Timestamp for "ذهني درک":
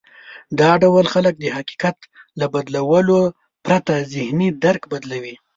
4.13-4.81